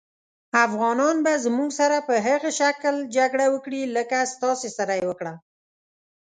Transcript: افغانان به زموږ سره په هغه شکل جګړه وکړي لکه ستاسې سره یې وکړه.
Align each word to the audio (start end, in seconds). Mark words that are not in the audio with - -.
افغانان 0.65 1.15
به 1.25 1.33
زموږ 1.45 1.69
سره 1.79 1.97
په 2.07 2.15
هغه 2.27 2.49
شکل 2.59 2.95
جګړه 3.17 3.45
وکړي 3.53 3.81
لکه 3.95 4.17
ستاسې 4.33 4.69
سره 4.77 4.93
یې 4.99 5.05
وکړه. 5.07 5.33